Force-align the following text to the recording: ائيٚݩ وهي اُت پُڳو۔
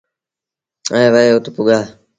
ائيٚݩ 0.93 1.11
وهي 1.13 1.29
اُت 1.35 1.45
پُڳو۔ 1.55 1.79